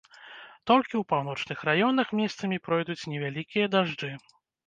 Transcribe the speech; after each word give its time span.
Толькі 0.69 0.89
ў 0.89 1.01
паўночных 1.13 1.59
раёнах 1.69 2.07
месцамі 2.21 2.57
пройдуць 2.67 3.07
невялікія 3.13 3.65
дажджы. 3.77 4.11